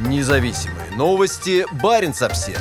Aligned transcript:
Независимые 0.00 0.92
новости. 0.96 1.66
Барин 1.82 2.14
обсерва 2.20 2.60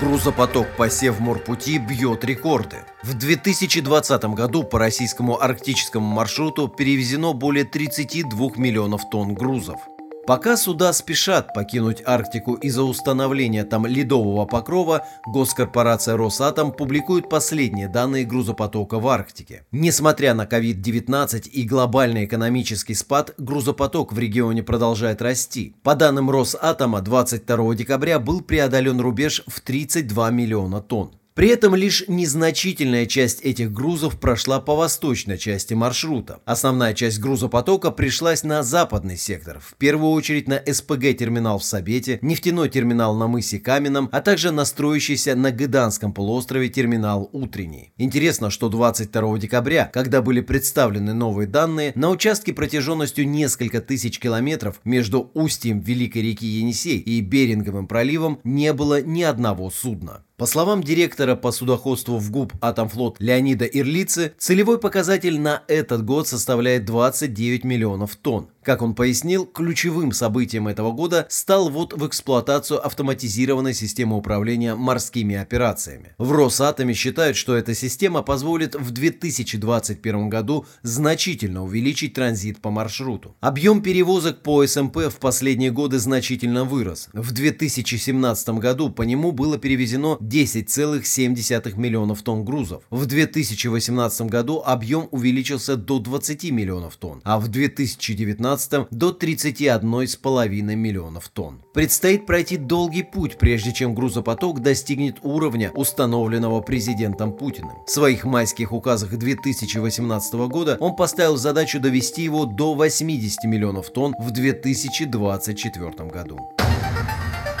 Грузопоток 0.00 0.68
по 0.76 0.88
Севморпути 0.88 1.78
бьет 1.78 2.24
рекорды. 2.24 2.76
В 3.02 3.14
2020 3.14 4.24
году 4.26 4.62
по 4.62 4.78
российскому 4.78 5.42
арктическому 5.42 6.06
маршруту 6.06 6.68
перевезено 6.68 7.32
более 7.32 7.64
32 7.64 8.50
миллионов 8.54 9.10
тонн 9.10 9.34
грузов. 9.34 9.80
Пока 10.26 10.56
суда 10.56 10.92
спешат 10.92 11.54
покинуть 11.54 12.02
Арктику 12.04 12.54
из-за 12.54 12.82
установления 12.82 13.62
там 13.62 13.86
ледового 13.86 14.44
покрова, 14.44 15.06
госкорпорация 15.24 16.16
«Росатом» 16.16 16.72
публикует 16.72 17.28
последние 17.28 17.86
данные 17.86 18.24
грузопотока 18.24 18.98
в 18.98 19.06
Арктике. 19.06 19.64
Несмотря 19.70 20.34
на 20.34 20.44
COVID-19 20.44 21.48
и 21.48 21.62
глобальный 21.62 22.24
экономический 22.24 22.94
спад, 22.94 23.34
грузопоток 23.38 24.12
в 24.12 24.18
регионе 24.18 24.64
продолжает 24.64 25.22
расти. 25.22 25.76
По 25.84 25.94
данным 25.94 26.28
Росатома, 26.28 27.02
22 27.02 27.76
декабря 27.76 28.18
был 28.18 28.40
преодолен 28.40 29.00
рубеж 29.00 29.44
в 29.46 29.60
32 29.60 30.30
миллиона 30.30 30.80
тонн. 30.80 31.12
При 31.36 31.48
этом 31.48 31.74
лишь 31.74 32.02
незначительная 32.08 33.04
часть 33.04 33.42
этих 33.42 33.70
грузов 33.70 34.18
прошла 34.18 34.58
по 34.58 34.74
восточной 34.74 35.36
части 35.36 35.74
маршрута. 35.74 36.40
Основная 36.46 36.94
часть 36.94 37.18
грузопотока 37.20 37.90
пришлась 37.90 38.42
на 38.42 38.62
западный 38.62 39.18
сектор, 39.18 39.60
в 39.60 39.74
первую 39.74 40.12
очередь 40.12 40.48
на 40.48 40.58
СПГ-терминал 40.66 41.58
в 41.58 41.64
Сабете, 41.64 42.18
нефтяной 42.22 42.70
терминал 42.70 43.14
на 43.16 43.26
мысе 43.26 43.58
Каменном, 43.58 44.08
а 44.12 44.22
также 44.22 44.50
настроящийся 44.50 45.36
на 45.36 45.50
Гыданском 45.50 46.14
полуострове 46.14 46.70
терминал 46.70 47.28
Утренний. 47.32 47.92
Интересно, 47.98 48.48
что 48.48 48.70
22 48.70 49.38
декабря, 49.38 49.90
когда 49.92 50.22
были 50.22 50.40
представлены 50.40 51.12
новые 51.12 51.46
данные, 51.46 51.92
на 51.96 52.08
участке 52.08 52.54
протяженностью 52.54 53.28
несколько 53.28 53.82
тысяч 53.82 54.18
километров 54.18 54.80
между 54.84 55.30
устьем 55.34 55.80
Великой 55.80 56.22
реки 56.22 56.46
Енисей 56.46 56.98
и 56.98 57.20
Беринговым 57.20 57.86
проливом 57.86 58.40
не 58.42 58.72
было 58.72 59.02
ни 59.02 59.22
одного 59.22 59.68
судна. 59.68 60.25
По 60.36 60.44
словам 60.44 60.82
директора 60.82 61.34
по 61.34 61.50
судоходству 61.50 62.18
в 62.18 62.30
ГУП 62.30 62.52
«Атомфлот» 62.60 63.16
Леонида 63.20 63.64
Ирлицы, 63.64 64.34
целевой 64.36 64.78
показатель 64.78 65.40
на 65.40 65.62
этот 65.66 66.04
год 66.04 66.28
составляет 66.28 66.84
29 66.84 67.64
миллионов 67.64 68.16
тонн. 68.16 68.50
Как 68.62 68.82
он 68.82 68.96
пояснил, 68.96 69.46
ключевым 69.46 70.10
событием 70.10 70.66
этого 70.66 70.90
года 70.90 71.26
стал 71.30 71.70
ввод 71.70 71.94
в 71.94 72.04
эксплуатацию 72.06 72.84
автоматизированной 72.84 73.72
системы 73.72 74.16
управления 74.16 74.74
морскими 74.74 75.36
операциями. 75.36 76.16
В 76.18 76.32
Росатоме 76.32 76.92
считают, 76.92 77.36
что 77.36 77.54
эта 77.54 77.74
система 77.74 78.22
позволит 78.22 78.74
в 78.74 78.90
2021 78.90 80.28
году 80.28 80.66
значительно 80.82 81.62
увеличить 81.62 82.14
транзит 82.14 82.60
по 82.60 82.70
маршруту. 82.70 83.36
Объем 83.40 83.82
перевозок 83.82 84.42
по 84.42 84.66
СМП 84.66 84.96
в 85.10 85.18
последние 85.20 85.70
годы 85.70 86.00
значительно 86.00 86.64
вырос. 86.64 87.08
В 87.12 87.30
2017 87.32 88.48
году 88.58 88.90
по 88.90 89.02
нему 89.02 89.30
было 89.30 89.58
перевезено 89.58 90.18
10,7 90.28 91.76
миллионов 91.76 92.22
тонн 92.22 92.44
грузов. 92.44 92.82
В 92.90 93.06
2018 93.06 94.22
году 94.22 94.62
объем 94.64 95.08
увеличился 95.10 95.76
до 95.76 95.98
20 95.98 96.50
миллионов 96.50 96.96
тонн, 96.96 97.20
а 97.24 97.38
в 97.38 97.48
2019 97.48 98.36
2017 98.36 98.88
до 98.90 99.10
31,5 99.10 100.74
миллионов 100.74 101.28
тонн. 101.28 101.62
Предстоит 101.72 102.26
пройти 102.26 102.56
долгий 102.56 103.02
путь, 103.02 103.38
прежде 103.38 103.72
чем 103.72 103.94
грузопоток 103.94 104.60
достигнет 104.60 105.16
уровня, 105.22 105.70
установленного 105.74 106.60
президентом 106.60 107.32
Путиным. 107.32 107.84
В 107.86 107.90
своих 107.90 108.24
майских 108.24 108.72
указах 108.72 109.16
2018 109.16 110.34
года 110.48 110.76
он 110.80 110.96
поставил 110.96 111.36
задачу 111.36 111.80
довести 111.80 112.22
его 112.22 112.46
до 112.46 112.74
80 112.74 113.44
миллионов 113.44 113.90
тонн 113.90 114.14
в 114.18 114.30
2024 114.30 115.90
году. 116.10 116.55